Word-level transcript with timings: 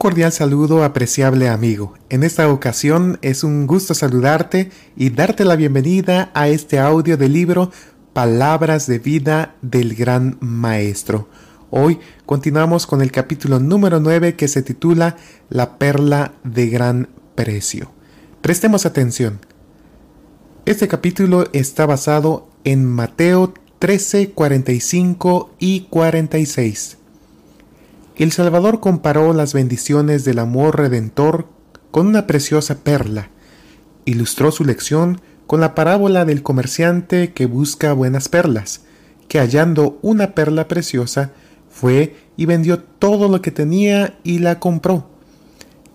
cordial 0.00 0.32
saludo, 0.32 0.82
apreciable 0.82 1.50
amigo. 1.50 1.92
En 2.08 2.22
esta 2.22 2.50
ocasión 2.50 3.18
es 3.20 3.44
un 3.44 3.66
gusto 3.66 3.92
saludarte 3.92 4.70
y 4.96 5.10
darte 5.10 5.44
la 5.44 5.56
bienvenida 5.56 6.30
a 6.32 6.48
este 6.48 6.78
audio 6.78 7.18
del 7.18 7.34
libro 7.34 7.70
Palabras 8.14 8.86
de 8.86 8.98
vida 8.98 9.56
del 9.60 9.94
gran 9.94 10.38
maestro. 10.40 11.28
Hoy 11.68 11.98
continuamos 12.24 12.86
con 12.86 13.02
el 13.02 13.12
capítulo 13.12 13.60
número 13.60 14.00
9 14.00 14.36
que 14.36 14.48
se 14.48 14.62
titula 14.62 15.18
La 15.50 15.76
perla 15.76 16.32
de 16.44 16.70
gran 16.70 17.10
precio. 17.34 17.92
Prestemos 18.40 18.86
atención. 18.86 19.40
Este 20.64 20.88
capítulo 20.88 21.46
está 21.52 21.84
basado 21.84 22.48
en 22.64 22.86
Mateo 22.86 23.52
13, 23.78 24.30
45 24.30 25.50
y 25.58 25.80
46. 25.90 26.99
El 28.20 28.32
Salvador 28.32 28.80
comparó 28.80 29.32
las 29.32 29.54
bendiciones 29.54 30.26
del 30.26 30.40
amor 30.40 30.76
redentor 30.76 31.46
con 31.90 32.06
una 32.06 32.26
preciosa 32.26 32.84
perla. 32.84 33.30
Ilustró 34.04 34.52
su 34.52 34.62
lección 34.66 35.22
con 35.46 35.62
la 35.62 35.74
parábola 35.74 36.26
del 36.26 36.42
comerciante 36.42 37.32
que 37.32 37.46
busca 37.46 37.94
buenas 37.94 38.28
perlas, 38.28 38.82
que 39.26 39.38
hallando 39.38 39.98
una 40.02 40.34
perla 40.34 40.68
preciosa, 40.68 41.32
fue 41.70 42.14
y 42.36 42.44
vendió 42.44 42.80
todo 42.80 43.30
lo 43.30 43.40
que 43.40 43.52
tenía 43.52 44.18
y 44.22 44.40
la 44.40 44.60
compró. 44.60 45.08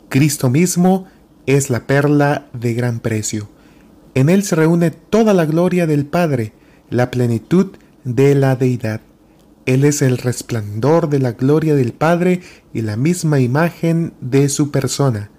Cristo 0.09 0.49
mismo 0.49 1.05
es 1.45 1.69
la 1.69 1.85
perla 1.85 2.47
de 2.53 2.73
gran 2.73 3.01
precio. 3.01 3.49
En 4.15 4.29
él 4.29 4.41
se 4.41 4.55
reúne 4.55 4.89
toda 4.89 5.35
la 5.35 5.45
gloria 5.45 5.85
del 5.85 6.07
Padre, 6.07 6.53
la 6.89 7.11
plenitud 7.11 7.77
de 8.03 8.33
la 8.33 8.55
deidad. 8.55 9.01
Él 9.65 9.83
es 9.83 10.01
el 10.01 10.17
resplandor 10.17 11.09
de 11.09 11.19
la 11.19 11.31
gloria 11.31 11.75
del 11.75 11.93
Padre 11.93 12.41
y 12.73 12.81
la 12.81 12.97
misma 12.97 13.39
imagen 13.39 14.13
de 14.21 14.49
su 14.49 14.69
persona. 14.69 15.31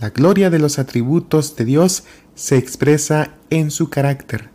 La 0.00 0.10
gloria 0.10 0.50
de 0.50 0.58
los 0.58 0.78
atributos 0.78 1.56
de 1.56 1.64
Dios 1.64 2.04
se 2.34 2.56
expresa 2.56 3.34
en 3.50 3.70
su 3.70 3.90
carácter. 3.90 4.50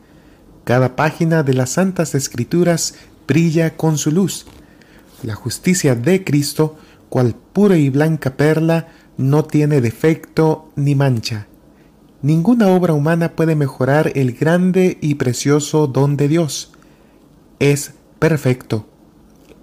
Cada 0.64 0.96
página 0.96 1.44
de 1.44 1.54
las 1.54 1.72
Santas 1.72 2.16
Escrituras 2.16 2.96
brilla 3.28 3.76
con 3.76 3.98
su 3.98 4.12
luz. 4.12 4.46
La 5.24 5.36
justicia 5.36 5.96
de 5.96 6.24
Cristo, 6.24 6.78
cual 7.10 7.36
pura 7.54 7.78
y 7.78 7.90
blanca 7.90 8.38
perla, 8.38 8.88
no 9.18 9.44
tiene 9.44 9.82
defecto 9.82 10.72
ni 10.76 10.96
mancha. 10.96 11.48
Ninguna 12.22 12.68
obra 12.68 12.94
humana 12.94 13.36
puede 13.36 13.56
mejorar 13.56 14.14
el 14.16 14.34
grande 14.34 14.98
y 15.02 15.16
precioso 15.16 15.88
don 15.88 16.16
de 16.16 16.30
Dios. 16.30 16.72
Es 17.60 17.94
perfecto. 18.20 18.88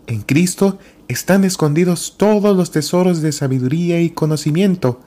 En 0.06 0.22
Cristo 0.22 0.78
están 1.08 1.44
escondidos 1.44 2.14
todos 2.16 2.56
los 2.56 2.70
tesoros 2.70 3.22
de 3.22 3.32
sabiduría 3.32 4.00
y 4.00 4.10
conocimiento. 4.10 5.00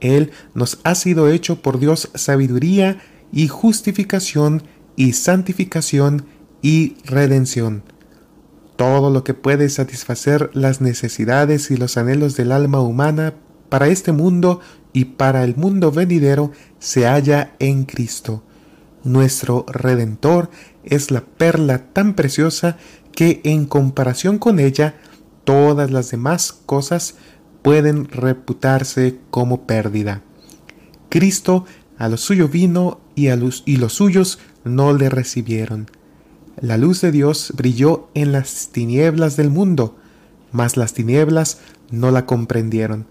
Él 0.00 0.32
nos 0.54 0.78
ha 0.84 0.94
sido 0.94 1.28
hecho 1.28 1.62
por 1.62 1.78
Dios 1.78 2.10
sabiduría 2.14 2.98
y 3.32 3.48
justificación 3.48 4.62
y 4.96 5.12
santificación 5.12 6.26
y 6.62 6.96
redención. 7.04 7.82
Todo 8.76 9.10
lo 9.10 9.24
que 9.24 9.34
puede 9.34 9.68
satisfacer 9.68 10.50
las 10.52 10.80
necesidades 10.80 11.70
y 11.70 11.76
los 11.76 11.96
anhelos 11.96 12.36
del 12.36 12.52
alma 12.52 12.80
humana 12.80 13.34
para 13.68 13.88
este 13.88 14.12
mundo 14.12 14.60
y 14.92 15.04
para 15.06 15.44
el 15.44 15.56
mundo 15.56 15.90
venidero 15.90 16.52
se 16.78 17.06
halla 17.06 17.54
en 17.58 17.84
Cristo. 17.84 18.42
Nuestro 19.04 19.66
Redentor 19.68 20.48
es 20.82 21.10
la 21.10 21.20
perla 21.22 21.92
tan 21.92 22.14
preciosa 22.14 22.78
que 23.14 23.40
en 23.44 23.66
comparación 23.66 24.38
con 24.38 24.58
ella 24.58 24.96
todas 25.44 25.90
las 25.90 26.10
demás 26.10 26.52
cosas 26.52 27.16
pueden 27.62 28.06
reputarse 28.10 29.18
como 29.30 29.62
pérdida. 29.66 30.22
Cristo 31.08 31.64
a 31.96 32.08
lo 32.08 32.16
suyo 32.16 32.48
vino 32.48 33.00
y, 33.14 33.28
a 33.28 33.36
los, 33.36 33.62
y 33.66 33.76
los 33.76 33.94
suyos 33.94 34.38
no 34.64 34.92
le 34.92 35.08
recibieron. 35.08 35.90
La 36.60 36.76
luz 36.76 37.00
de 37.00 37.12
Dios 37.12 37.52
brilló 37.56 38.08
en 38.14 38.32
las 38.32 38.68
tinieblas 38.68 39.36
del 39.36 39.50
mundo, 39.50 39.96
mas 40.52 40.76
las 40.76 40.92
tinieblas 40.92 41.60
no 41.90 42.10
la 42.10 42.26
comprendieron. 42.26 43.06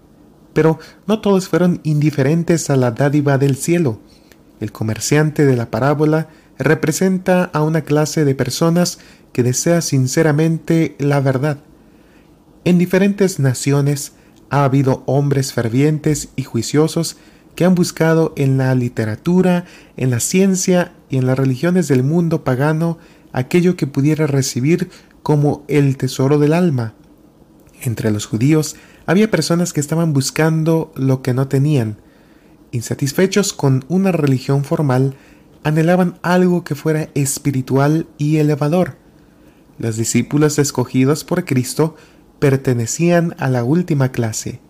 Pero 0.52 0.78
no 1.06 1.20
todos 1.20 1.48
fueron 1.48 1.80
indiferentes 1.82 2.70
a 2.70 2.76
la 2.76 2.90
dádiva 2.90 3.38
del 3.38 3.56
cielo. 3.56 3.98
El 4.60 4.70
comerciante 4.70 5.46
de 5.46 5.56
la 5.56 5.70
parábola 5.70 6.28
representa 6.58 7.44
a 7.44 7.62
una 7.62 7.82
clase 7.82 8.24
de 8.24 8.34
personas 8.34 8.98
que 9.32 9.42
desea 9.42 9.80
sinceramente 9.80 10.96
la 10.98 11.20
verdad. 11.20 11.58
En 12.64 12.78
diferentes 12.78 13.38
naciones 13.38 14.12
ha 14.50 14.64
habido 14.64 15.02
hombres 15.06 15.52
fervientes 15.52 16.28
y 16.36 16.44
juiciosos 16.44 17.16
que 17.54 17.64
han 17.64 17.74
buscado 17.74 18.32
en 18.36 18.58
la 18.58 18.74
literatura, 18.74 19.64
en 19.96 20.10
la 20.10 20.20
ciencia 20.20 20.92
y 21.08 21.18
en 21.18 21.26
las 21.26 21.38
religiones 21.38 21.88
del 21.88 22.02
mundo 22.02 22.44
pagano 22.44 22.98
aquello 23.32 23.76
que 23.76 23.86
pudiera 23.86 24.26
recibir 24.26 24.90
como 25.22 25.64
el 25.68 25.96
tesoro 25.96 26.38
del 26.38 26.52
alma. 26.52 26.94
Entre 27.82 28.10
los 28.10 28.26
judíos 28.26 28.76
había 29.06 29.30
personas 29.30 29.72
que 29.72 29.80
estaban 29.80 30.12
buscando 30.12 30.92
lo 30.96 31.22
que 31.22 31.34
no 31.34 31.48
tenían. 31.48 31.98
Insatisfechos 32.70 33.52
con 33.52 33.84
una 33.88 34.12
religión 34.12 34.64
formal, 34.64 35.14
anhelaban 35.64 36.18
algo 36.22 36.62
que 36.62 36.74
fuera 36.74 37.08
espiritual 37.14 38.06
y 38.18 38.36
elevador. 38.36 38.96
Los 39.78 39.96
discípulos 39.96 40.58
escogidos 40.58 41.24
por 41.24 41.44
Cristo 41.44 41.96
pertenecían 42.38 43.34
a 43.38 43.48
la 43.48 43.64
última 43.64 44.12
clase. 44.12 44.60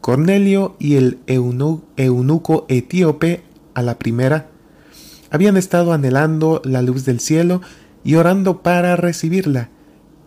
Cornelio 0.00 0.76
y 0.78 0.96
el 0.96 1.18
eunuco 1.26 2.64
etíope 2.68 3.42
a 3.74 3.82
la 3.82 3.98
primera 3.98 4.48
habían 5.30 5.56
estado 5.56 5.92
anhelando 5.92 6.60
la 6.64 6.82
luz 6.82 7.04
del 7.04 7.20
cielo 7.20 7.60
y 8.02 8.16
orando 8.16 8.62
para 8.62 8.96
recibirla, 8.96 9.68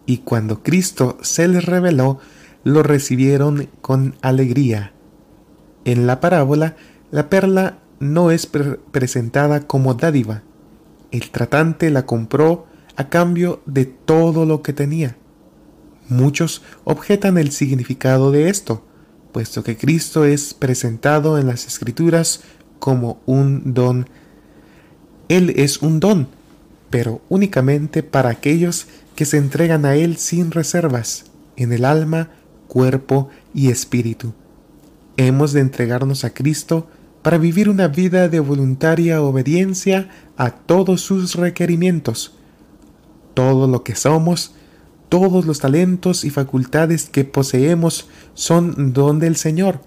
y 0.05 0.19
cuando 0.19 0.63
Cristo 0.63 1.17
se 1.21 1.47
les 1.47 1.65
reveló, 1.65 2.19
lo 2.63 2.83
recibieron 2.83 3.67
con 3.81 4.15
alegría. 4.21 4.93
En 5.85 6.07
la 6.07 6.21
parábola, 6.21 6.75
la 7.11 7.29
perla 7.29 7.79
no 8.03 8.31
es 8.31 8.47
presentada 8.47 9.65
como 9.67 9.93
dádiva. 9.93 10.43
El 11.11 11.31
tratante 11.31 11.89
la 11.89 12.05
compró 12.05 12.67
a 12.95 13.09
cambio 13.09 13.61
de 13.65 13.85
todo 13.85 14.45
lo 14.45 14.61
que 14.61 14.73
tenía. 14.73 15.15
Muchos 16.09 16.61
objetan 16.83 17.37
el 17.37 17.51
significado 17.51 18.31
de 18.31 18.49
esto, 18.49 18.85
puesto 19.31 19.63
que 19.63 19.77
Cristo 19.77 20.25
es 20.25 20.53
presentado 20.53 21.39
en 21.39 21.47
las 21.47 21.65
Escrituras 21.65 22.41
como 22.79 23.21
un 23.25 23.73
don. 23.73 24.09
Él 25.29 25.53
es 25.55 25.81
un 25.81 25.99
don, 25.99 26.27
pero 26.89 27.21
únicamente 27.29 28.03
para 28.03 28.29
aquellos 28.29 28.87
que 29.15 29.25
se 29.25 29.37
entregan 29.37 29.85
a 29.85 29.95
Él 29.95 30.17
sin 30.17 30.51
reservas, 30.51 31.25
en 31.55 31.71
el 31.71 31.85
alma, 31.85 32.29
cuerpo 32.67 33.29
y 33.53 33.69
espíritu. 33.69 34.33
Hemos 35.15 35.53
de 35.53 35.61
entregarnos 35.61 36.25
a 36.25 36.33
Cristo 36.33 36.87
para 37.23 37.37
vivir 37.37 37.69
una 37.69 37.87
vida 37.87 38.27
de 38.27 38.41
voluntaria 38.41 39.21
obediencia 39.21 40.09
a 40.37 40.51
todos 40.51 41.01
sus 41.01 41.35
requerimientos. 41.35 42.33
Todo 43.33 43.67
lo 43.67 43.83
que 43.83 43.95
somos, 43.95 44.53
todos 45.07 45.45
los 45.45 45.59
talentos 45.59 46.25
y 46.25 46.29
facultades 46.29 47.09
que 47.09 47.23
poseemos 47.23 48.09
son 48.33 48.93
don 48.93 49.19
del 49.19 49.37
Señor, 49.37 49.79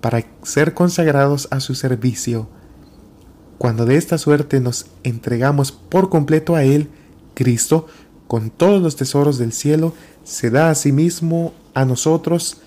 para 0.00 0.24
ser 0.42 0.74
consagrados 0.74 1.46
a 1.52 1.60
su 1.60 1.76
servicio. 1.76 2.48
Cuando 3.56 3.86
de 3.86 3.96
esta 3.96 4.18
suerte 4.18 4.60
nos 4.60 4.86
entregamos 5.04 5.70
por 5.70 6.10
completo 6.10 6.56
a 6.56 6.64
Él, 6.64 6.88
Cristo, 7.34 7.86
con 8.26 8.50
todos 8.50 8.82
los 8.82 8.96
tesoros 8.96 9.38
del 9.38 9.52
cielo, 9.52 9.94
se 10.24 10.50
da 10.50 10.70
a 10.70 10.74
sí 10.74 10.90
mismo 10.90 11.54
a 11.72 11.84
nosotros, 11.84 12.60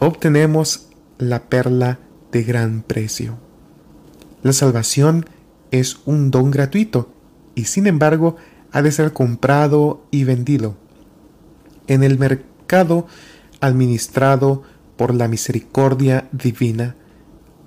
obtenemos 0.00 0.86
la 1.18 1.42
perla 1.44 1.98
de 2.32 2.42
gran 2.42 2.82
precio. 2.82 3.38
La 4.42 4.52
salvación 4.52 5.26
es 5.70 5.98
un 6.06 6.30
don 6.30 6.50
gratuito 6.50 7.12
y 7.54 7.64
sin 7.64 7.86
embargo 7.86 8.36
ha 8.72 8.82
de 8.82 8.92
ser 8.92 9.12
comprado 9.12 10.06
y 10.10 10.24
vendido. 10.24 10.76
En 11.86 12.02
el 12.02 12.18
mercado 12.18 13.06
administrado 13.60 14.62
por 14.96 15.14
la 15.14 15.28
misericordia 15.28 16.28
divina, 16.32 16.96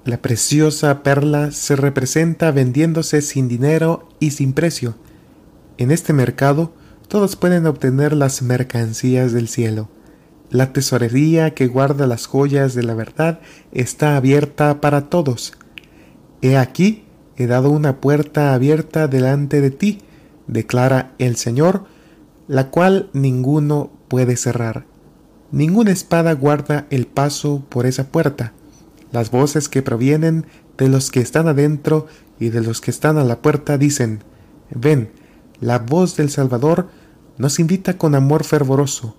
la 0.06 0.22
preciosa 0.22 1.04
perla 1.04 1.52
se 1.52 1.76
representa 1.76 2.52
vendiéndose 2.52 3.22
sin 3.22 3.48
dinero 3.48 4.10
y 4.20 4.32
sin 4.32 4.54
precio. 4.54 4.96
En 5.78 5.92
este 5.92 6.14
mercado 6.14 6.74
todos 7.08 7.36
pueden 7.36 7.66
obtener 7.66 8.14
las 8.14 8.42
mercancías 8.42 9.32
del 9.34 9.48
cielo 9.48 9.90
la 10.52 10.74
tesorería 10.74 11.54
que 11.54 11.68
guarda 11.68 12.06
las 12.08 12.28
joyas 12.28 12.76
de 12.76 12.84
la 12.84 12.94
verdad 12.94 13.40
está 13.72 14.18
abierta 14.18 14.82
para 14.82 15.10
todos. 15.10 15.54
He 16.42 16.58
aquí, 16.58 17.06
he 17.38 17.48
dado 17.48 17.72
una 17.72 18.02
puerta 18.02 18.54
abierta 18.54 19.08
delante 19.08 19.62
de 19.62 19.72
ti, 19.72 20.02
declara 20.48 21.14
el 21.20 21.38
Señor, 21.38 21.86
la 22.50 22.70
cual 22.70 23.10
ninguno 23.14 23.92
puede 24.10 24.36
cerrar. 24.36 24.86
Ninguna 25.52 25.92
espada 25.92 26.34
guarda 26.34 26.86
el 26.90 27.08
paso 27.08 27.64
por 27.70 27.86
esa 27.86 28.08
puerta. 28.12 28.52
Las 29.14 29.32
voces 29.32 29.70
que 29.70 29.82
provienen 29.82 30.46
de 30.78 30.90
los 30.90 31.12
que 31.12 31.22
están 31.22 31.48
adentro 31.48 32.08
y 32.40 32.50
de 32.50 32.62
los 32.62 32.82
que 32.82 32.92
están 32.92 33.18
a 33.18 33.24
la 33.24 33.42
puerta 33.42 33.78
dicen, 33.78 34.24
ven, 34.70 35.12
la 35.62 35.80
voz 35.80 36.18
del 36.18 36.30
Salvador 36.30 36.90
nos 37.38 37.60
invita 37.60 37.98
con 37.98 38.16
amor 38.16 38.44
fervoroso. 38.44 39.16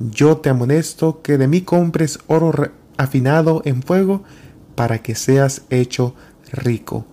Yo 0.00 0.38
te 0.38 0.48
amonesto 0.48 1.20
que 1.20 1.36
de 1.36 1.46
mí 1.46 1.60
compres 1.60 2.18
oro 2.26 2.70
afinado 2.96 3.60
en 3.66 3.82
fuego 3.82 4.24
para 4.74 5.02
que 5.02 5.14
seas 5.14 5.62
hecho 5.68 6.14
rico. 6.52 7.04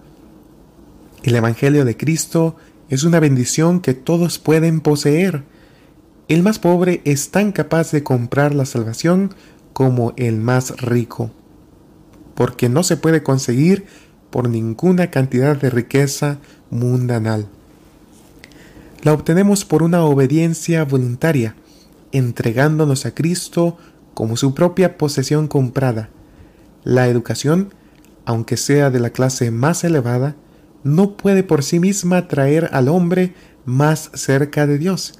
El 1.21 1.35
Evangelio 1.35 1.83
de 1.83 1.97
Cristo 1.97 2.55
es 2.89 3.03
una 3.03 3.19
bendición 3.19 3.81
que 3.81 3.93
todos 3.93 4.39
pueden 4.39 4.79
poseer. 4.79 5.43
El 6.29 6.43
más 6.43 6.59
pobre 6.59 7.01
es 7.03 7.29
tan 7.29 7.51
capaz 7.51 7.91
de 7.91 8.03
comprar 8.03 8.55
la 8.55 8.65
salvación 8.65 9.33
como 9.73 10.13
el 10.15 10.37
más 10.37 10.79
rico, 10.79 11.29
porque 12.35 12.69
no 12.69 12.83
se 12.83 12.95
puede 12.95 13.21
conseguir 13.21 13.85
por 14.29 14.47
ninguna 14.47 15.11
cantidad 15.11 15.57
de 15.57 15.69
riqueza 15.69 16.37
mundanal. 16.69 17.47
La 19.03 19.11
obtenemos 19.11 19.65
por 19.65 19.83
una 19.83 20.03
obediencia 20.03 20.85
voluntaria, 20.85 21.55
entregándonos 22.11 23.05
a 23.05 23.13
Cristo 23.13 23.77
como 24.13 24.37
su 24.37 24.53
propia 24.53 24.97
posesión 24.97 25.47
comprada. 25.47 26.09
La 26.83 27.07
educación, 27.07 27.73
aunque 28.25 28.57
sea 28.57 28.89
de 28.89 28.99
la 28.99 29.11
clase 29.11 29.51
más 29.51 29.83
elevada, 29.83 30.35
no 30.83 31.17
puede 31.17 31.43
por 31.43 31.63
sí 31.63 31.79
misma 31.79 32.27
traer 32.27 32.69
al 32.71 32.87
hombre 32.87 33.33
más 33.65 34.09
cerca 34.13 34.65
de 34.67 34.77
Dios. 34.77 35.19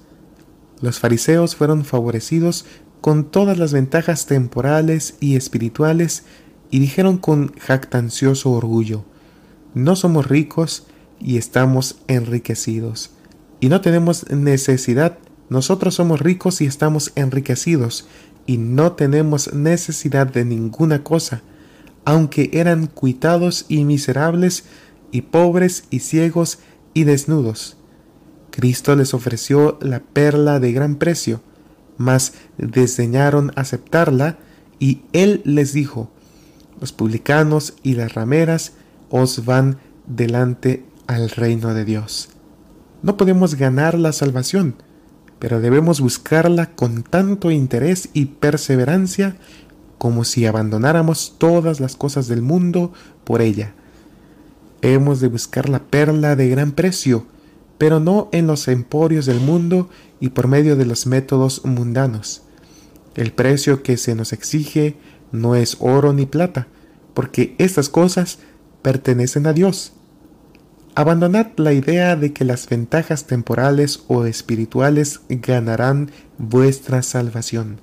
Los 0.81 1.00
fariseos 1.00 1.56
fueron 1.56 1.84
favorecidos 1.84 2.66
con 3.01 3.25
todas 3.30 3.57
las 3.57 3.74
ventajas 3.74 4.25
temporales 4.25 5.16
y 5.19 5.36
espirituales 5.36 6.24
y 6.69 6.80
dijeron 6.80 7.18
con 7.18 7.54
jactancioso 7.56 8.51
orgullo, 8.51 9.06
no 9.74 9.95
somos 9.95 10.28
ricos 10.28 10.88
y 11.19 11.38
estamos 11.38 12.00
enriquecidos. 12.07 13.12
Y 13.60 13.69
no 13.69 13.81
tenemos 13.81 14.30
necesidad, 14.30 15.18
nosotros 15.50 15.96
somos 15.96 16.20
ricos 16.20 16.62
y 16.62 16.66
estamos 16.66 17.12
enriquecidos, 17.16 18.08
y 18.46 18.58
no 18.58 18.94
tenemos 18.94 19.54
necesidad 19.54 20.28
de 20.28 20.46
ninguna 20.46 21.04
cosa, 21.04 21.42
aunque 22.06 22.50
eran 22.54 22.88
cuitados 22.88 23.66
y 23.68 23.84
miserables, 23.84 24.66
y 25.12 25.22
pobres 25.22 25.86
y 25.90 26.00
ciegos 26.00 26.60
y 26.94 27.04
desnudos. 27.04 27.78
Cristo 28.52 28.96
les 28.96 29.14
ofreció 29.14 29.78
la 29.82 30.00
perla 30.00 30.60
de 30.60 30.72
gran 30.72 30.96
precio, 30.96 31.42
mas 31.98 32.34
desdeñaron 32.58 33.52
aceptarla, 33.56 34.38
y 34.80 35.02
él 35.14 35.42
les 35.44 35.74
dijo, 35.74 36.10
los 36.80 36.92
publicanos 36.92 37.74
y 37.84 37.94
las 37.94 38.14
rameras 38.14 38.74
os 39.10 39.46
van 39.46 39.80
delante 40.06 40.86
al 41.08 41.30
reino 41.30 41.74
de 41.74 41.86
Dios. 41.86 42.30
No 43.02 43.18
podemos 43.18 43.56
ganar 43.56 43.98
la 43.98 44.12
salvación, 44.12 44.76
pero 45.39 45.60
debemos 45.62 46.01
buscarla 46.01 46.72
con 46.72 47.04
tanto 47.04 47.51
interés 47.51 48.10
y 48.13 48.25
perseverancia 48.25 49.38
como 49.98 50.24
si 50.24 50.45
abandonáramos 50.45 51.36
todas 51.38 51.80
las 51.80 51.95
cosas 51.95 52.28
del 52.28 52.42
mundo 52.42 52.94
por 53.24 53.42
ella. 53.42 53.74
Hemos 54.81 55.19
de 55.19 55.28
buscar 55.28 55.69
la 55.69 55.80
perla 55.80 56.36
de 56.36 56.50
gran 56.50 56.72
precio, 56.72 57.25
pero 57.78 58.00
no 58.00 58.30
en 58.31 58.48
los 58.48 58.68
emporios 58.68 59.25
del 59.25 59.39
mundo 59.39 59.89
y 60.19 60.30
por 60.30 60.48
medio 60.48 60.75
de 60.75 60.86
los 60.86 61.07
métodos 61.07 61.66
mundanos. 61.66 62.44
El 63.16 63.31
precio 63.31 63.81
que 63.81 63.98
se 63.98 64.16
nos 64.16 64.34
exige 64.34 64.95
no 65.31 65.56
es 65.56 65.78
oro 65.80 66.13
ni 66.13 66.25
plata, 66.25 66.68
porque 67.13 67.56
estas 67.57 67.89
cosas 67.89 68.39
pertenecen 68.81 69.48
a 69.48 69.54
Dios. 69.54 69.94
Abandonad 70.98 71.50
la 71.58 71.74
idea 71.74 72.16
de 72.16 72.34
que 72.34 72.44
las 72.44 72.68
ventajas 72.68 73.28
temporales 73.28 74.04
o 74.08 74.26
espirituales 74.26 75.22
ganarán 75.30 76.10
vuestra 76.40 77.04
salvación. 77.04 77.80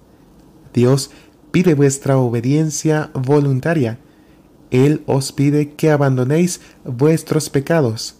Dios 0.73 1.13
pide 1.53 1.75
vuestra 1.75 2.19
obediencia 2.19 3.13
voluntaria. 3.15 4.01
Él 4.73 5.05
os 5.07 5.31
pide 5.31 5.75
que 5.75 5.93
abandonéis 5.93 6.61
vuestros 6.85 7.51
pecados. 7.51 8.17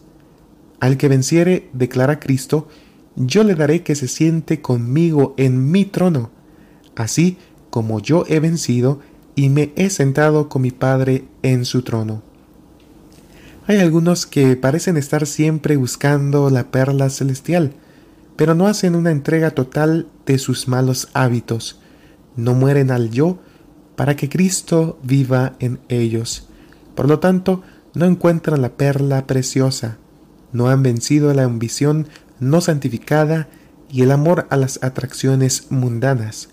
Al 0.79 0.97
que 0.97 1.09
venciere, 1.09 1.69
declara 1.73 2.21
Cristo, 2.21 2.69
yo 3.17 3.43
le 3.43 3.57
daré 3.57 3.83
que 3.83 3.97
se 3.97 4.07
siente 4.07 4.61
conmigo 4.61 5.35
en 5.39 5.73
mi 5.73 5.85
trono, 5.87 6.31
así 6.95 7.37
como 7.69 7.99
yo 7.99 8.27
he 8.29 8.39
vencido 8.39 9.01
y 9.35 9.49
me 9.49 9.73
he 9.75 9.91
sentado 9.91 10.49
con 10.49 10.63
mi 10.63 10.71
Padre 10.71 11.25
en 11.43 11.65
su 11.65 11.83
trono. 11.83 12.34
Hay 13.67 13.79
algunos 13.79 14.27
que 14.27 14.57
parecen 14.57 14.99
estar 14.99 15.27
siempre 15.27 15.77
buscando 15.77 16.51
la 16.51 16.71
perla 16.71 17.09
celestial, 17.09 17.73
pero 18.37 18.55
no 18.55 18.67
hacen 18.67 18.95
una 18.95 19.11
entrega 19.11 19.53
total 19.53 20.07
de 20.27 20.39
sus 20.39 20.69
malos 20.69 21.09
hábitos, 21.15 21.81
no 22.37 22.53
mueren 22.53 22.91
al 22.91 23.11
yo 23.11 23.39
para 23.97 24.17
que 24.17 24.29
Cristo 24.29 24.99
viva 25.03 25.55
en 25.61 25.81
ellos. 25.89 26.47
Por 26.95 27.09
lo 27.09 27.21
tanto, 27.21 27.63
no 27.95 28.05
encuentran 28.05 28.61
la 28.61 28.71
perla 28.71 29.27
preciosa, 29.27 29.97
no 30.53 30.69
han 30.69 30.83
vencido 30.83 31.33
la 31.33 31.45
ambición 31.45 32.09
no 32.41 32.61
santificada 32.61 33.49
y 33.91 34.03
el 34.03 34.11
amor 34.11 34.47
a 34.51 34.59
las 34.59 34.83
atracciones 34.83 35.71
mundanas 35.71 36.51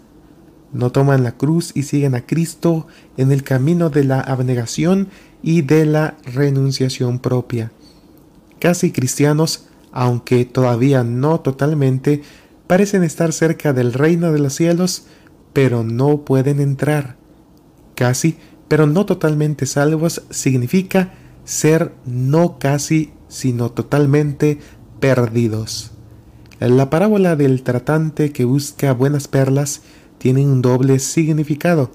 no 0.73 0.91
toman 0.91 1.23
la 1.23 1.33
cruz 1.33 1.71
y 1.75 1.83
siguen 1.83 2.15
a 2.15 2.25
Cristo 2.25 2.87
en 3.17 3.31
el 3.31 3.43
camino 3.43 3.89
de 3.89 4.03
la 4.03 4.21
abnegación 4.21 5.09
y 5.41 5.61
de 5.61 5.85
la 5.85 6.17
renunciación 6.25 7.19
propia. 7.19 7.71
Casi 8.59 8.91
cristianos, 8.91 9.67
aunque 9.91 10.45
todavía 10.45 11.03
no 11.03 11.39
totalmente, 11.39 12.21
parecen 12.67 13.03
estar 13.03 13.33
cerca 13.33 13.73
del 13.73 13.93
reino 13.93 14.31
de 14.31 14.39
los 14.39 14.53
cielos, 14.53 15.05
pero 15.51 15.83
no 15.83 16.23
pueden 16.23 16.59
entrar. 16.59 17.17
Casi, 17.95 18.37
pero 18.67 18.87
no 18.87 19.05
totalmente 19.05 19.65
salvos 19.65 20.23
significa 20.29 21.13
ser 21.43 21.91
no 22.05 22.59
casi, 22.59 23.11
sino 23.27 23.71
totalmente 23.71 24.59
perdidos. 24.99 25.91
La 26.59 26.89
parábola 26.91 27.35
del 27.35 27.63
tratante 27.63 28.31
que 28.31 28.45
busca 28.45 28.93
buenas 28.93 29.27
perlas 29.27 29.81
tienen 30.21 30.49
un 30.49 30.61
doble 30.61 30.99
significado. 30.99 31.89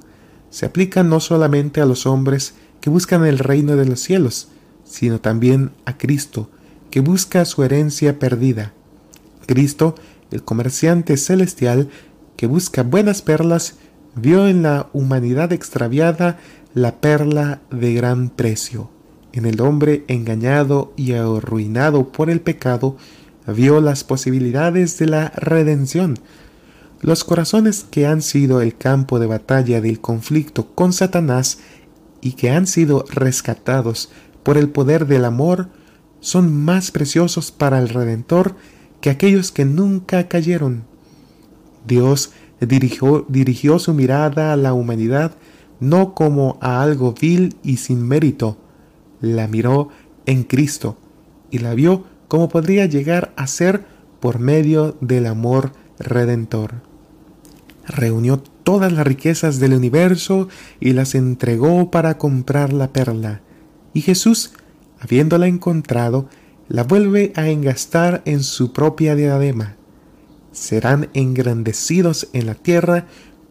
Se 0.51 0.67
aplica 0.67 1.05
no 1.05 1.21
solamente 1.21 1.81
a 1.81 1.87
los 1.87 2.07
hombres 2.07 2.55
que 2.81 2.91
buscan 2.91 3.25
el 3.25 3.39
reino 3.39 3.77
de 3.77 3.87
los 3.87 4.01
cielos, 4.01 4.49
sino 4.85 5.21
también 5.21 5.71
a 5.85 5.97
Cristo, 5.97 6.51
que 6.91 6.99
busca 6.99 7.45
su 7.45 7.63
herencia 7.63 8.19
perdida. 8.19 8.73
Cristo, 9.47 9.95
el 10.33 10.43
comerciante 10.43 11.17
celestial, 11.19 11.89
que 12.37 12.49
busca 12.49 12.83
buenas 12.83 13.23
perlas, 13.23 13.77
vio 14.17 14.49
en 14.49 14.65
la 14.65 14.89
humanidad 14.93 15.53
extraviada 15.53 16.41
la 16.75 16.97
perla 16.97 17.61
de 17.71 17.95
gran 17.95 18.31
precio. 18.31 18.91
En 19.33 19.47
el 19.47 19.61
hombre 19.61 20.05
engañado 20.09 20.93
y 20.97 21.13
arruinado 21.13 22.11
por 22.11 22.29
el 22.29 22.41
pecado, 22.41 22.97
vio 23.47 23.81
las 23.81 24.03
posibilidades 24.03 24.99
de 24.99 25.07
la 25.07 25.29
redención, 25.37 26.19
los 27.07 27.23
corazones 27.23 27.87
que 27.89 28.05
han 28.05 28.21
sido 28.21 28.61
el 28.61 28.77
campo 28.77 29.21
de 29.21 29.29
batalla 29.29 29.81
del 29.81 30.01
conflicto 30.01 30.75
con 30.75 30.93
Satanás 30.93 31.61
y 32.21 32.33
que 32.33 32.51
han 32.51 32.67
sido 32.67 33.05
rescatados 33.09 34.11
por 34.43 34.59
el 34.59 34.71
poder 34.71 35.07
del 35.07 35.25
amor 35.25 35.69
son 36.19 36.53
más 36.53 36.91
preciosos 36.91 37.53
para 37.53 37.79
el 37.79 37.91
Redentor 37.91 38.57
que 39.01 39.11
aquellos 39.11 39.53
que 39.53 39.65
nunca 39.65 40.27
cayeron. 40.27 40.83
Dios 41.87 42.33
dirigió, 42.61 43.25
dirigió 43.29 43.79
su 43.79 43.95
mirada 43.95 44.53
a 44.53 44.57
la 44.57 44.73
humanidad 44.73 45.31
no 45.79 46.13
como 46.13 46.59
a 46.61 46.83
algo 46.83 47.15
vil 47.15 47.55
y 47.63 47.77
sin 47.77 48.03
mérito, 48.03 48.57
la 49.21 49.47
miró 49.47 49.91
en 50.27 50.43
Cristo 50.43 50.97
y 51.53 51.61
la 51.61 51.73
vio 51.75 52.03
como 52.27 52.49
podría 52.49 52.87
llegar 52.87 53.33
a 53.37 53.47
ser 53.47 53.85
por 54.19 54.41
medio 54.41 54.97
del 55.01 55.27
amor 55.27 55.71
redentor 56.01 56.86
reunió 57.87 58.39
todas 58.39 58.93
las 58.93 59.07
riquezas 59.07 59.61
del 59.61 59.75
universo 59.75 60.49
y 60.81 60.93
las 60.93 61.15
entregó 61.15 61.91
para 61.91 62.19
comprar 62.19 62.73
la 62.73 62.93
perla. 62.93 63.41
Y 63.95 64.03
Jesús, 64.03 64.53
habiéndola 65.01 65.47
encontrado, 65.47 66.29
la 66.69 66.83
vuelve 66.83 67.33
a 67.37 67.49
engastar 67.49 68.23
en 68.25 68.43
su 68.43 68.73
propia 68.73 69.15
diadema. 69.15 69.77
Serán 70.53 71.09
engrandecidos 71.15 72.29
en 72.33 72.47
la 72.47 72.55
tierra 72.55 73.07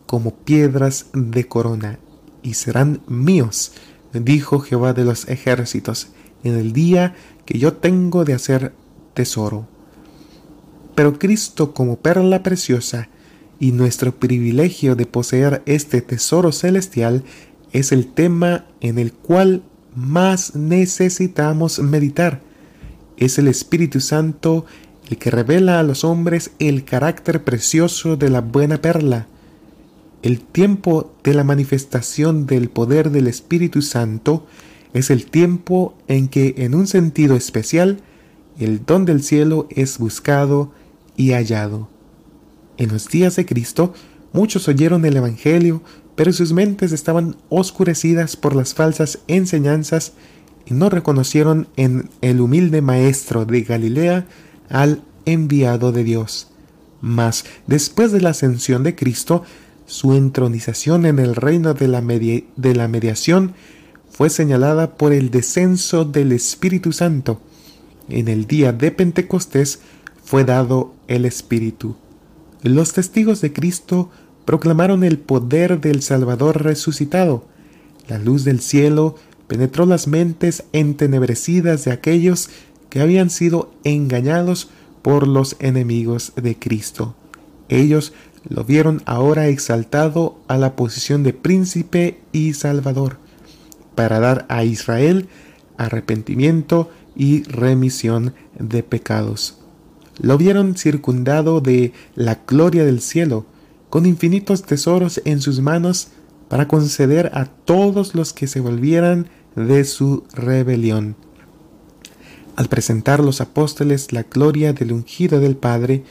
como 0.06 0.36
piedras 0.36 1.08
de 1.14 1.48
corona, 1.48 2.00
y 2.44 2.56
serán 2.56 3.02
míos, 3.08 3.72
dijo 4.14 4.60
Jehová 4.60 4.94
de 4.94 5.06
los 5.06 5.28
ejércitos, 5.28 6.10
en 6.44 6.56
el 6.56 6.74
día 6.74 7.16
que 7.46 7.58
yo 7.58 7.74
tengo 7.74 8.26
de 8.26 8.34
hacer 8.34 8.74
tesoro. 9.14 9.68
Pero 10.94 11.18
Cristo 11.18 11.74
como 11.74 11.98
perla 11.98 12.44
preciosa, 12.44 13.10
y 13.60 13.72
nuestro 13.72 14.16
privilegio 14.16 14.96
de 14.96 15.06
poseer 15.06 15.64
este 15.66 16.02
tesoro 16.02 16.52
celestial 16.52 17.24
es 17.72 17.92
el 17.92 18.08
tema 18.08 18.66
en 18.82 19.00
el 19.00 19.14
cual 19.14 19.64
más 19.96 20.56
necesitamos 20.56 21.80
meditar. 21.80 22.42
Es 23.18 23.38
el 23.38 23.48
Espíritu 23.48 24.02
Santo 24.02 24.66
el 25.10 25.18
que 25.18 25.32
revela 25.32 25.80
a 25.80 25.84
los 25.84 26.04
hombres 26.04 26.52
el 26.60 26.84
carácter 26.84 27.44
precioso 27.44 28.18
de 28.18 28.30
la 28.30 28.42
buena 28.42 28.82
perla. 28.82 29.28
El 30.22 30.40
tiempo 30.40 31.14
de 31.24 31.34
la 31.34 31.44
manifestación 31.44 32.48
del 32.48 32.70
poder 32.70 33.12
del 33.12 33.28
Espíritu 33.28 33.82
Santo 33.82 34.48
es 34.94 35.12
el 35.12 35.26
tiempo 35.26 35.98
en 36.08 36.30
que, 36.30 36.56
en 36.58 36.74
un 36.74 36.88
sentido 36.88 37.36
especial, 37.36 38.00
el 38.58 38.86
don 38.86 39.06
del 39.06 39.22
cielo 39.22 39.68
es 39.70 39.98
buscado 40.00 40.72
y 41.16 41.32
hallado. 41.32 41.95
En 42.78 42.90
los 42.90 43.08
días 43.08 43.36
de 43.36 43.46
Cristo, 43.46 43.94
muchos 44.34 44.68
oyeron 44.68 45.06
el 45.06 45.18
Evangelio, 45.18 45.82
pero 46.16 46.34
sus 46.34 46.54
mentes 46.54 46.92
estaban 46.92 47.36
oscurecidas 47.50 48.36
por 48.36 48.56
las 48.56 48.74
falsas 48.74 49.20
enseñanzas 49.28 50.14
y 50.66 50.74
no 50.74 50.90
reconocieron 50.90 51.68
en 51.78 52.10
el 52.22 52.42
humilde 52.42 52.82
Maestro 52.82 53.46
de 53.46 53.62
Galilea 53.62 54.26
al 54.70 55.02
enviado 55.26 55.92
de 55.92 56.04
Dios. 56.04 56.50
Mas 57.02 57.46
después 57.68 58.12
de 58.12 58.22
la 58.22 58.32
ascensión 58.32 58.84
de 58.84 58.96
Cristo, 58.96 59.44
su 59.86 60.14
entronización 60.16 61.06
en 61.06 61.20
el 61.20 61.36
reino 61.36 61.74
de 61.74 61.88
la, 61.88 62.02
de 62.02 62.76
la 62.76 62.88
mediación 62.88 63.54
fue 64.10 64.30
señalada 64.30 64.96
por 64.98 65.14
el 65.14 65.30
descenso 65.30 66.06
del 66.06 66.32
Espíritu 66.32 66.92
Santo. 66.92 67.42
En 68.10 68.28
el 68.28 68.48
día 68.48 68.72
de 68.72 68.92
Pentecostés 68.92 69.80
fue 70.24 70.46
dado 70.46 70.94
el 71.08 71.26
Espíritu. 71.26 71.96
Los 72.66 72.94
testigos 72.94 73.42
de 73.42 73.54
Cristo 73.54 74.10
proclamaron 74.44 75.04
el 75.04 75.20
poder 75.20 75.80
del 75.82 76.02
Salvador 76.02 76.64
resucitado. 76.64 77.46
La 78.08 78.18
luz 78.18 78.44
del 78.44 78.60
cielo 78.60 79.18
penetró 79.46 79.86
las 79.86 80.08
mentes 80.08 80.64
entenebrecidas 80.74 81.86
de 81.86 81.92
aquellos 81.92 82.50
que 82.90 83.02
habían 83.02 83.30
sido 83.30 83.72
engañados 83.84 84.70
por 85.04 85.28
los 85.28 85.58
enemigos 85.60 86.34
de 86.38 86.58
Cristo. 86.58 87.14
Ellos 87.70 88.14
lo 88.50 88.64
vieron 88.64 89.04
ahora 89.06 89.48
exaltado 89.48 90.40
a 90.48 90.58
la 90.58 90.76
posición 90.76 91.22
de 91.22 91.34
príncipe 91.34 92.20
y 92.32 92.54
salvador, 92.54 93.18
para 93.94 94.20
dar 94.20 94.48
a 94.50 94.64
Israel 94.64 95.28
arrepentimiento 95.78 96.90
y 97.16 97.44
remisión 97.44 98.34
de 98.58 98.82
pecados. 98.82 99.60
Lo 100.20 100.38
vieron 100.38 100.76
circundado 100.76 101.62
de 101.62 101.94
la 102.16 102.42
gloria 102.48 102.86
del 102.86 103.02
cielo, 103.02 103.46
con 103.90 104.06
infinitos 104.06 104.64
tesoros 104.64 105.22
en 105.26 105.42
sus 105.42 105.60
manos 105.60 106.10
para 106.48 106.68
conceder 106.68 107.32
a 107.34 107.46
todos 107.46 108.16
los 108.16 108.34
que 108.34 108.48
se 108.48 108.60
volvieran 108.60 109.28
de 109.56 109.84
su 109.84 110.24
rebelión. 110.34 111.16
Al 112.56 112.70
presentar 112.70 113.20
los 113.20 113.42
apóstoles 113.42 114.14
la 114.14 114.24
gloria 114.24 114.74
del 114.74 114.94
ungido 114.94 115.40
del 115.40 115.58
Padre, 115.58 116.04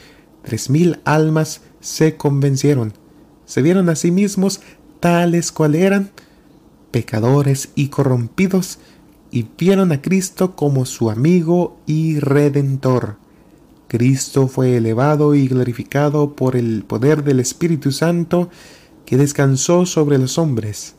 tres 0.43 0.69
mil 0.69 0.99
almas 1.05 1.63
se 1.81 2.17
convencieron, 2.17 2.93
se 3.47 3.63
vieron 3.63 3.89
a 3.89 3.97
sí 3.97 4.11
mismos 4.11 4.61
tales 5.01 5.53
cual 5.53 5.75
eran, 5.75 6.11
pecadores 6.91 7.71
y 7.75 7.89
corrompidos, 7.89 8.79
y 9.31 9.47
vieron 9.59 9.91
a 9.93 10.01
Cristo 10.01 10.55
como 10.55 10.87
su 10.87 11.11
amigo 11.11 11.79
y 11.87 12.21
redentor. 12.21 13.17
Cristo 13.97 14.49
fue 14.49 14.77
elevado 14.77 15.37
y 15.37 15.47
glorificado 15.47 16.35
por 16.35 16.57
el 16.57 16.83
poder 16.83 17.23
del 17.23 17.39
Espíritu 17.39 17.93
Santo 17.93 18.51
que 19.07 19.17
descansó 19.17 19.87
sobre 19.87 20.19
los 20.19 20.37
hombres. 20.37 20.97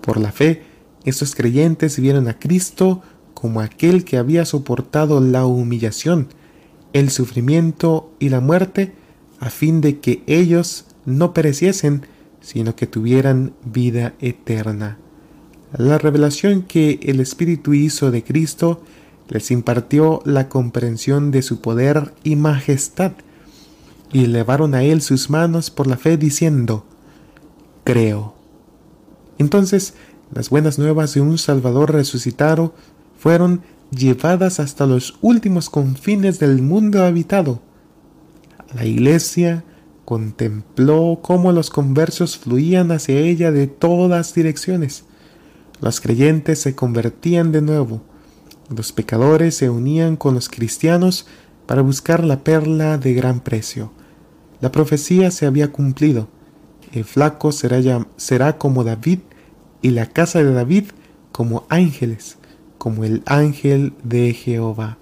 Por 0.00 0.18
la 0.18 0.32
fe, 0.32 0.62
estos 1.04 1.34
creyentes 1.34 2.00
vieron 2.00 2.26
a 2.26 2.38
Cristo 2.38 3.02
como 3.34 3.60
aquel 3.60 4.06
que 4.06 4.16
había 4.16 4.46
soportado 4.46 5.20
la 5.20 5.44
humillación, 5.44 6.28
el 6.94 7.10
sufrimiento 7.10 8.10
y 8.18 8.30
la 8.30 8.40
muerte, 8.40 8.94
a 9.38 9.50
fin 9.50 9.82
de 9.82 9.98
que 9.98 10.22
ellos 10.26 10.86
no 11.04 11.34
pereciesen, 11.34 12.06
sino 12.40 12.76
que 12.76 12.86
tuvieran 12.86 13.52
vida 13.62 14.14
eterna. 14.20 14.96
La 15.76 15.98
revelación 15.98 16.62
que 16.62 16.98
el 17.02 17.20
Espíritu 17.20 17.74
hizo 17.74 18.10
de 18.10 18.24
Cristo 18.24 18.80
les 19.28 19.50
impartió 19.50 20.20
la 20.24 20.48
comprensión 20.48 21.30
de 21.30 21.42
su 21.42 21.60
poder 21.60 22.12
y 22.22 22.36
majestad, 22.36 23.12
y 24.12 24.24
elevaron 24.24 24.74
a 24.74 24.82
él 24.82 25.02
sus 25.02 25.30
manos 25.30 25.70
por 25.70 25.86
la 25.86 25.96
fe 25.96 26.16
diciendo, 26.16 26.84
Creo. 27.84 28.34
Entonces 29.38 29.94
las 30.32 30.50
buenas 30.50 30.78
nuevas 30.78 31.14
de 31.14 31.20
un 31.20 31.38
Salvador 31.38 31.92
resucitado 31.92 32.74
fueron 33.18 33.62
llevadas 33.90 34.58
hasta 34.58 34.86
los 34.86 35.16
últimos 35.20 35.70
confines 35.70 36.38
del 36.38 36.62
mundo 36.62 37.04
habitado. 37.04 37.60
La 38.74 38.84
iglesia 38.84 39.64
contempló 40.04 41.20
cómo 41.22 41.52
los 41.52 41.70
conversos 41.70 42.36
fluían 42.36 42.90
hacia 42.90 43.18
ella 43.18 43.52
de 43.52 43.66
todas 43.66 44.34
direcciones. 44.34 45.04
Los 45.80 46.00
creyentes 46.00 46.60
se 46.60 46.74
convertían 46.74 47.52
de 47.52 47.62
nuevo. 47.62 48.02
Los 48.68 48.92
pecadores 48.92 49.56
se 49.56 49.70
unían 49.70 50.16
con 50.16 50.34
los 50.34 50.48
cristianos 50.48 51.26
para 51.66 51.82
buscar 51.82 52.24
la 52.24 52.44
perla 52.44 52.98
de 52.98 53.14
gran 53.14 53.40
precio. 53.40 53.92
La 54.60 54.72
profecía 54.72 55.30
se 55.30 55.46
había 55.46 55.72
cumplido. 55.72 56.28
El 56.92 57.04
flaco 57.04 57.52
será, 57.52 58.58
como 58.58 58.84
David 58.84 59.20
y 59.82 59.90
la 59.90 60.06
casa 60.06 60.42
de 60.42 60.52
David 60.52 60.84
como 61.32 61.66
ángeles 61.68 62.38
como 62.84 63.04
el 63.04 63.22
ángel 63.24 63.94
de 64.02 64.34
Jehová. 64.34 64.98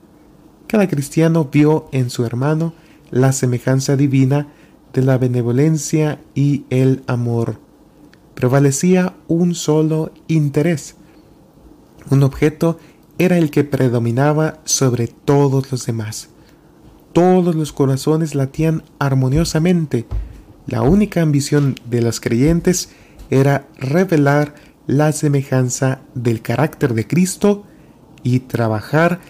Cada 0.68 0.86
cristiano 0.86 1.48
vio 1.50 1.88
en 1.90 2.10
su 2.10 2.24
hermano 2.24 2.74
la 3.10 3.32
semejanza 3.32 3.96
divina 3.96 4.46
de 4.92 5.02
la 5.02 5.18
benevolencia 5.18 6.20
y 6.32 6.64
el 6.70 7.02
amor. 7.08 7.58
Prevalecía 8.36 9.16
un 9.26 9.56
solo 9.56 10.12
interés. 10.28 10.94
Un 12.08 12.22
objeto 12.22 12.78
era 13.18 13.38
el 13.38 13.50
que 13.50 13.64
predominaba 13.64 14.60
sobre 14.64 15.08
todos 15.08 15.70
los 15.70 15.86
demás. 15.86 16.28
Todos 17.12 17.54
los 17.54 17.72
corazones 17.72 18.34
latían 18.34 18.82
armoniosamente. 18.98 20.06
La 20.66 20.82
única 20.82 21.22
ambición 21.22 21.76
de 21.88 22.02
los 22.02 22.20
creyentes 22.20 22.90
era 23.30 23.66
revelar 23.78 24.54
la 24.86 25.12
semejanza 25.12 26.00
del 26.14 26.42
carácter 26.42 26.94
de 26.94 27.06
Cristo 27.06 27.64
y 28.22 28.40
trabajar 28.40 29.20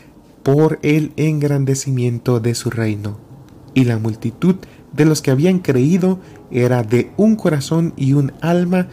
por 0.43 0.79
el 0.83 1.13
engrandecimiento 1.17 2.41
de 2.41 2.55
su 2.55 2.71
reino. 2.71 3.19
Y 3.75 3.85
la 3.85 3.99
multitud 3.99 4.57
de 4.93 5.05
los 5.05 5.23
que 5.23 5.31
habían 5.31 5.61
creído 5.61 6.21
era 6.51 6.83
de 6.83 7.11
un 7.17 7.37
corazón 7.37 7.95
y 7.97 8.13
un 8.13 8.33
alma, 8.41 8.89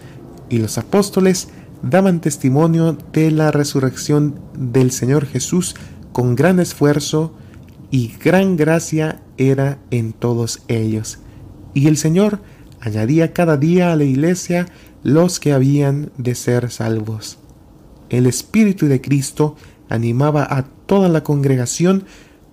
y 0.50 0.60
los 0.60 0.78
apóstoles 0.78 1.50
daban 1.82 2.22
testimonio 2.22 2.98
de 3.14 3.32
la 3.32 3.52
resurrección 3.52 4.40
del 4.58 4.92
Señor 4.92 5.26
Jesús 5.26 5.76
con 6.12 6.36
gran 6.36 6.60
esfuerzo, 6.60 7.34
y 7.92 8.14
gran 8.24 8.56
gracia 8.56 9.22
era 9.38 9.80
en 9.90 10.14
todos 10.14 10.62
ellos. 10.68 11.20
Y 11.74 11.88
el 11.88 11.98
Señor 11.98 12.40
añadía 12.80 13.34
cada 13.34 13.58
día 13.58 13.92
a 13.92 13.96
la 13.96 14.04
iglesia 14.04 14.68
los 15.04 15.40
que 15.40 15.54
habían 15.54 16.12
de 16.18 16.36
ser 16.36 16.72
salvos. 16.72 17.40
El 18.10 18.26
Espíritu 18.26 18.88
de 18.88 19.02
Cristo 19.02 19.56
animaba 19.90 20.46
a 20.50 20.64
toda 20.86 21.10
la 21.10 21.24
congregación 21.24 22.04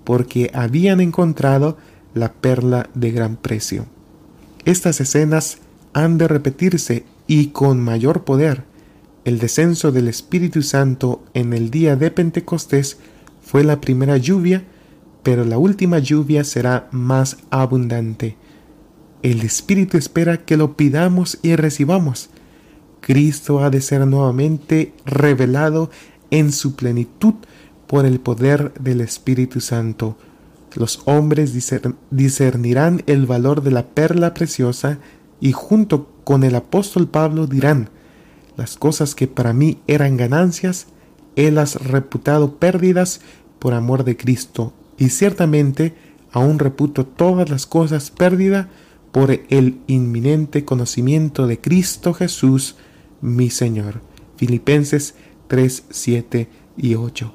porque 0.05 0.51
habían 0.55 1.01
encontrado 1.01 1.77
la 2.15 2.33
perla 2.33 2.89
de 2.95 3.11
gran 3.11 3.37
precio. 3.37 3.87
Estas 4.65 5.01
escenas 5.01 5.59
han 5.93 6.19
de 6.19 6.29
repetirse 6.29 7.05
y 7.27 7.49
con 7.49 7.81
mayor 7.81 8.25
poder. 8.25 8.65
El 9.27 9.41
descenso 9.41 9.91
del 9.91 10.07
Espíritu 10.07 10.63
Santo 10.63 11.25
en 11.35 11.53
el 11.53 11.73
día 11.73 11.97
de 11.97 12.13
Pentecostés 12.13 12.99
fue 13.43 13.65
la 13.65 13.81
primera 13.81 14.19
lluvia, 14.19 14.63
pero 15.25 15.45
la 15.45 15.59
última 15.59 15.99
lluvia 15.99 16.45
será 16.45 16.87
más 16.93 17.39
abundante. 17.51 18.37
El 19.25 19.41
Espíritu 19.41 19.97
espera 19.99 20.45
que 20.45 20.57
lo 20.57 20.77
pidamos 20.77 21.41
y 21.43 21.57
recibamos. 21.57 22.31
Cristo 23.01 23.65
ha 23.65 23.71
de 23.71 23.81
ser 23.81 24.07
nuevamente 24.07 24.93
revelado 25.05 25.91
en 26.31 26.53
su 26.53 26.77
plenitud 26.77 27.35
por 27.89 28.07
el 28.07 28.21
poder 28.21 28.75
del 28.75 29.01
Espíritu 29.01 29.61
Santo. 29.61 30.17
Los 30.77 31.01
hombres 31.05 31.53
discernirán 32.13 33.03
el 33.09 33.27
valor 33.27 33.65
de 33.65 33.73
la 33.73 33.87
perla 33.87 34.35
preciosa 34.35 35.01
y 35.41 35.51
junto 35.51 36.13
con 36.23 36.45
el 36.45 36.55
apóstol 36.55 37.09
Pablo 37.09 37.49
dirán, 37.49 37.91
las 38.57 38.77
cosas 38.77 39.15
que 39.15 39.27
para 39.27 39.53
mí 39.53 39.79
eran 39.87 40.17
ganancias, 40.17 40.87
he 41.37 41.51
las 41.51 41.77
reputado 41.77 42.57
pérdidas 42.57 43.21
por 43.59 43.75
amor 43.75 44.05
de 44.05 44.17
Cristo, 44.17 44.73
y 44.99 45.11
ciertamente 45.11 45.95
aún 46.33 46.59
reputo 46.59 47.07
todas 47.07 47.49
las 47.51 47.67
cosas 47.67 48.11
pérdida 48.11 48.69
por 49.13 49.31
el 49.31 49.79
inminente 49.87 50.65
conocimiento 50.65 51.47
de 51.47 51.59
Cristo 51.61 52.13
Jesús, 52.13 52.77
mi 53.21 53.51
Señor. 53.51 54.01
Filipenses 54.37 55.15
3, 55.49 55.85
7 55.89 56.49
y 56.77 56.95
8. 56.95 57.33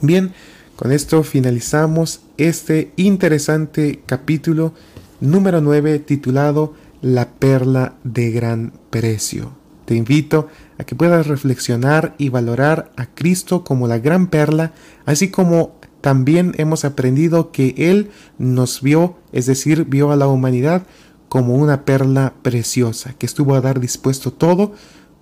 Bien, 0.00 0.32
con 0.76 0.90
esto 0.90 1.22
finalizamos 1.22 2.22
este 2.38 2.92
interesante 2.96 4.02
capítulo 4.06 4.72
número 5.20 5.60
9 5.60 5.98
titulado 6.00 6.74
La 7.02 7.28
perla 7.28 7.94
de 8.04 8.30
gran 8.30 8.72
precio. 8.90 9.61
Te 9.84 9.94
invito 9.94 10.48
a 10.78 10.84
que 10.84 10.94
puedas 10.94 11.26
reflexionar 11.26 12.14
y 12.18 12.28
valorar 12.28 12.92
a 12.96 13.06
Cristo 13.06 13.64
como 13.64 13.88
la 13.88 13.98
gran 13.98 14.28
perla, 14.28 14.72
así 15.06 15.30
como 15.30 15.74
también 16.00 16.54
hemos 16.58 16.84
aprendido 16.84 17.52
que 17.52 17.74
Él 17.78 18.10
nos 18.38 18.82
vio, 18.82 19.16
es 19.32 19.46
decir, 19.46 19.84
vio 19.84 20.10
a 20.12 20.16
la 20.16 20.26
humanidad 20.28 20.82
como 21.28 21.54
una 21.54 21.84
perla 21.84 22.34
preciosa, 22.42 23.14
que 23.18 23.26
estuvo 23.26 23.54
a 23.54 23.60
dar 23.60 23.80
dispuesto 23.80 24.32
todo 24.32 24.72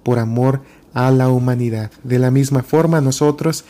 por 0.03 0.19
amor 0.19 0.63
a 0.95 1.11
la 1.11 1.29
humanidad. 1.29 1.91
De 2.03 2.19
la 2.19 2.31
misma 2.31 2.63
forma, 2.63 3.01
nosotros, 3.01 3.65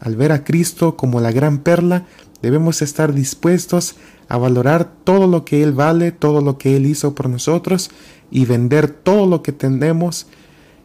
al 0.00 0.16
ver 0.16 0.32
a 0.32 0.42
Cristo 0.42 0.96
como 0.96 1.20
la 1.20 1.30
gran 1.30 1.58
perla, 1.58 2.06
debemos 2.42 2.82
estar 2.82 3.14
dispuestos 3.14 3.96
a 4.28 4.38
valorar 4.38 4.90
todo 5.04 5.26
lo 5.26 5.44
que 5.44 5.62
Él 5.62 5.72
vale, 5.72 6.12
todo 6.12 6.40
lo 6.40 6.58
que 6.58 6.76
Él 6.76 6.86
hizo 6.86 7.14
por 7.14 7.28
nosotros 7.28 7.90
y 8.30 8.44
vender 8.44 8.88
todo 8.88 9.26
lo 9.26 9.42
que 9.42 9.52
tenemos 9.52 10.26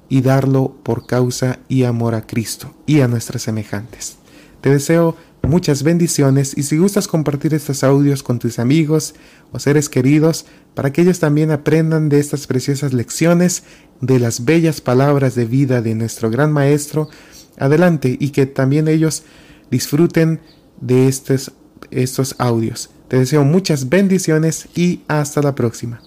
y 0.10 0.22
darlo 0.22 0.76
por 0.84 1.06
causa 1.06 1.60
y 1.68 1.84
amor 1.84 2.16
a 2.16 2.26
Cristo 2.26 2.74
y 2.86 3.02
a 3.02 3.08
nuestras 3.08 3.44
semejantes. 3.44 4.18
Te 4.62 4.70
deseo 4.70 5.16
muchas 5.42 5.84
bendiciones 5.84 6.58
y 6.58 6.64
si 6.64 6.78
gustas 6.78 7.08
compartir 7.08 7.54
estos 7.54 7.84
audios 7.84 8.24
con 8.24 8.40
tus 8.40 8.60
amigos 8.60 9.16
o 9.52 9.60
seres 9.60 9.88
queridos 9.88 10.46
para 10.74 10.92
que 10.92 11.02
ellos 11.02 11.20
también 11.20 11.52
aprendan 11.52 12.10
de 12.10 12.20
estas 12.20 12.48
preciosas 12.48 12.94
lecciones, 12.94 13.64
de 14.02 14.20
las 14.20 14.46
bellas 14.46 14.82
palabras 14.82 15.36
de 15.36 15.46
vida 15.46 15.82
de 15.82 15.96
nuestro 15.96 16.30
gran 16.30 16.52
Maestro, 16.52 17.10
adelante 17.58 18.18
y 18.20 18.30
que 18.30 18.46
también 18.46 18.88
ellos 18.88 19.24
disfruten 19.72 20.42
de 20.82 21.08
estos, 21.08 21.52
estos 21.92 22.36
audios. 22.38 22.90
Te 23.08 23.18
deseo 23.18 23.44
muchas 23.44 23.90
bendiciones 23.90 24.68
y 24.76 25.02
hasta 25.08 25.42
la 25.42 25.56
próxima. 25.56 26.02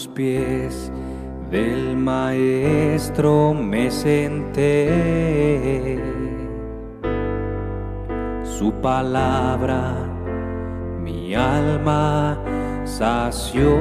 Los 0.00 0.08
pies 0.08 0.90
del 1.50 1.94
maestro 1.94 3.52
me 3.52 3.90
senté. 3.90 4.88
Su 8.42 8.72
palabra 8.80 9.92
mi 11.02 11.34
alma 11.34 12.38
sació. 12.84 13.76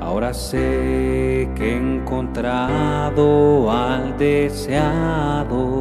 Ahora 0.00 0.34
sé 0.34 1.48
que 1.54 1.72
he 1.72 1.76
encontrado 1.78 3.70
al 3.70 4.18
deseado. 4.18 5.80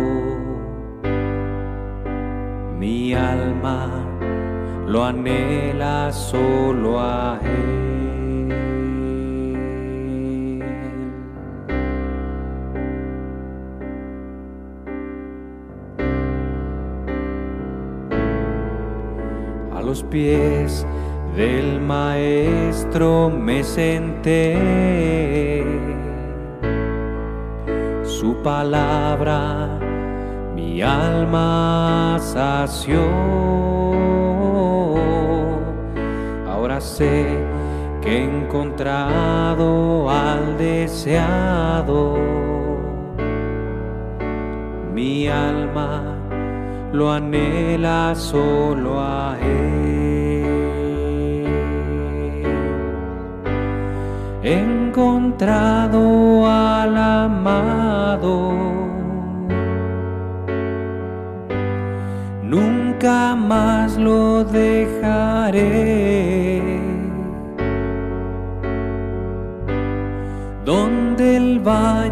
Mi 2.78 3.14
alma 3.14 4.19
lo 4.90 5.04
anhela 5.04 6.12
solo 6.12 7.00
a 7.00 7.40
Él. 7.44 8.52
A 19.76 19.82
los 19.84 20.02
pies 20.06 20.88
del 21.36 21.80
Maestro 21.80 23.30
me 23.30 23.64
senté. 23.64 24.58
Su 28.04 28.42
palabra 28.42 29.70
mi 30.56 30.82
alma 30.82 32.18
sació. 32.20 34.19
Sé 36.80 37.26
que 38.02 38.10
he 38.10 38.24
encontrado 38.24 40.10
al 40.10 40.58
deseado. 40.58 42.18
Mi 44.94 45.28
alma 45.28 46.16
lo 46.94 47.12
anhela 47.12 48.16
solo 48.16 49.02
a 49.02 49.36
Él. 49.42 50.30
He 54.42 54.54
encontrado 54.54 56.48
al 56.48 56.96
amado. 56.96 58.54
Nunca 62.44 63.36
más 63.36 63.98
lo 63.98 64.46
dejaré. 64.46 66.29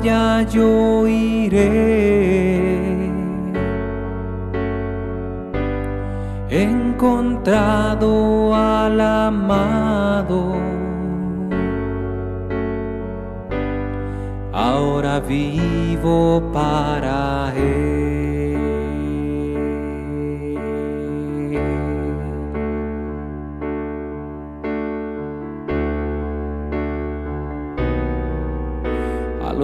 Yo 0.04 1.08
iré. 1.08 1.68
He 6.50 6.64
encontrado 6.64 8.56
al 8.56 9.00
amado. 9.02 10.56
Ahora 14.54 15.20
vivo 15.20 16.42
para 16.54 17.54
Él. 17.56 17.97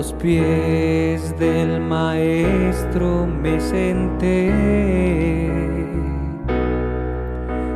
Los 0.03 0.11
pies 0.13 1.33
del 1.39 1.79
Maestro 1.79 3.25
me 3.25 3.57
senté 3.61 4.51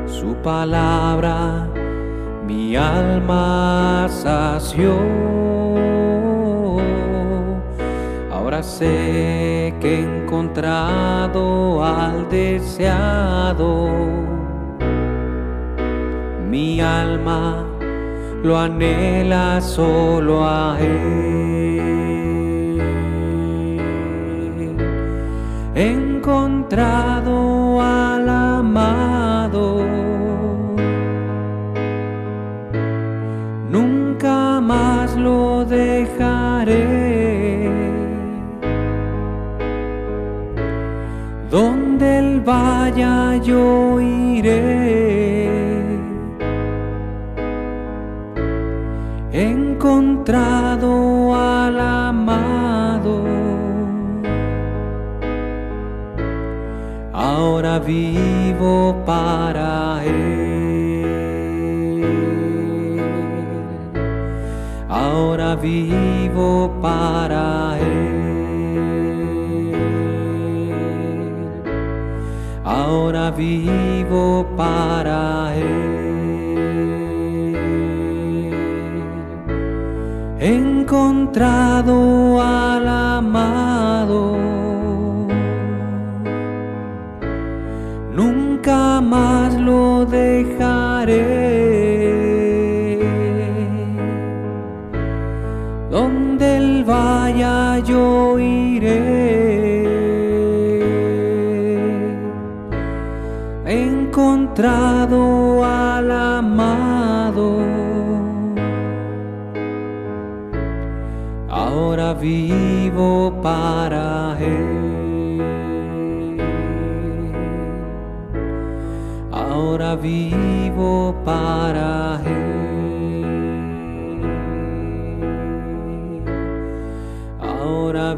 su 0.07 0.35
palabra 0.43 1.69
mi 2.45 2.75
alma 2.75 4.07
sació. 4.09 4.97
Ahora 8.33 8.61
sé 8.61 9.73
que 9.79 9.95
he 9.95 10.03
encontrado 10.03 11.81
al 11.81 12.27
deseado. 12.29 13.89
Mi 16.49 16.81
alma 16.81 17.63
lo 18.43 18.57
anhela 18.57 19.61
solo 19.61 20.45
a 20.45 20.77
Él. 20.81 21.56
Encontrado 26.67 27.81
al 27.81 28.27
amado. 28.29 29.85
Nunca 33.69 34.59
más 34.59 35.15
lo 35.15 35.63
dejaré. 35.63 36.75
Donde 41.49 42.19
Él 42.19 42.41
vaya 42.41 43.37
yo 43.37 44.01
iré. 44.01 45.47
Encontrado 49.31 50.89
al 51.33 51.79
amado. 51.79 52.56
Ahora 57.67 57.79
vivo 57.85 59.03
para 59.05 60.01
Él. 60.05 61.03
Ahora 64.87 65.55
vivo 65.55 66.71
para 66.81 67.77
Él. 67.77 68.07
ahora 72.63 73.31
vivo 73.31 74.45
para 74.55 75.53
Él. 75.53 76.07
He 80.39 80.55
encontrado 80.55 82.41
al 82.41 82.56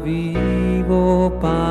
vivo 0.02 1.32
para 1.40 1.69